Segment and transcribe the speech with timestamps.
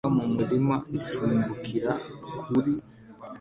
[0.03, 1.91] Imbwa mu murima isimbukira
[2.45, 2.73] kuri